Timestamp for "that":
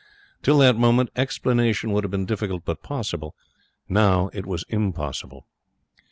0.57-0.77